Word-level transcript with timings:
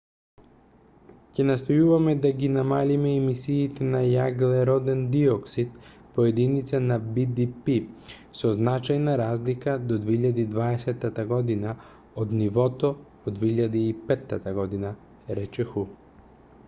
ќе 1.33 1.43
настојуваме 1.47 2.13
да 2.21 2.29
ги 2.37 2.47
намалиме 2.53 3.09
емисиите 3.17 3.89
на 3.89 3.99
јаглероден 4.11 5.03
диоксид 5.15 5.75
по 6.15 6.23
единица 6.29 6.79
на 6.85 6.97
бдп 7.19 7.75
со 8.41 8.53
значајна 8.57 9.13
разлика 9.23 9.75
до 9.91 9.97
2020 10.05 11.05
г 11.35 11.41
од 12.25 12.33
нивото 12.41 12.91
во 13.27 13.35
2005 13.43 14.49
г 14.57 14.71
рече 15.41 15.67
ху 15.75 15.85